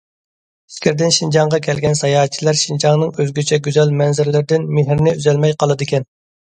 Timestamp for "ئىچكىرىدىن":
0.71-1.13